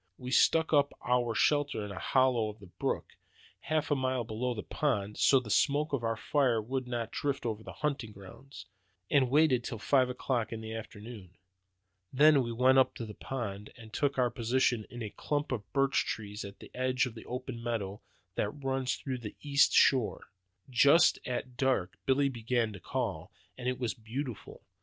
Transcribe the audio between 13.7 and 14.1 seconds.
and